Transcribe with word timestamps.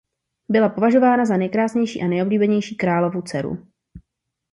Byla 0.49 0.69
považována 0.69 1.25
za 1.25 1.37
nejkrásnější 1.37 2.01
a 2.03 2.07
nejoblíbenější 2.07 2.75
královu 2.75 3.21
dceru. 3.21 3.67